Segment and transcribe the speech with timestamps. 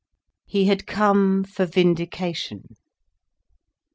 [0.47, 2.69] He had come for vindication.